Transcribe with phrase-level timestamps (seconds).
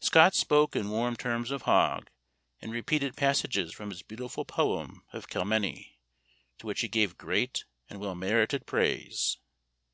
[0.00, 2.10] Scott spoke in warm terms of Hogg,
[2.60, 6.00] and repeated passages from his beautiful poem of "Kelmeny,"
[6.58, 9.38] to which he gave great and well merited praise.